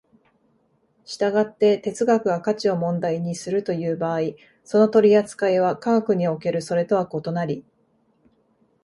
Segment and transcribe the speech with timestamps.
[1.05, 4.19] 従って哲学が価値を問題にするという場合、
[4.63, 7.63] その取扱いは科学におけるそれとは異なり、